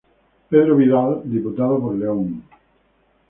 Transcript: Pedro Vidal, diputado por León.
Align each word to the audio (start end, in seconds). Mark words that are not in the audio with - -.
Pedro 0.49 0.77
Vidal, 0.77 1.21
diputado 1.25 1.79
por 1.79 1.93
León. 1.93 2.41